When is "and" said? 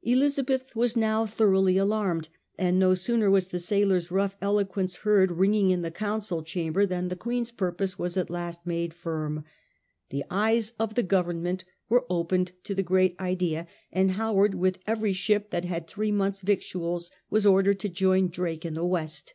2.56-2.78, 13.92-14.12